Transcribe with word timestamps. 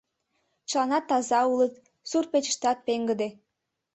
Чыланат 0.69 1.03
таза 1.09 1.39
улыт, 1.51 1.73
сурт-печыштат 2.09 2.77
пеҥгыде. 2.85 3.27